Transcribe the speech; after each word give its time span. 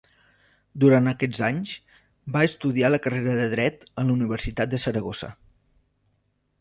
Durant 0.83 1.09
aquests 1.11 1.41
anys 1.47 1.73
va 2.37 2.43
estudiar 2.49 2.91
la 2.95 3.01
carrera 3.05 3.35
de 3.41 3.47
Dret 3.55 3.85
a 3.93 4.07
la 4.09 4.17
Universitat 4.17 4.73
de 4.73 4.81
Saragossa. 4.87 5.31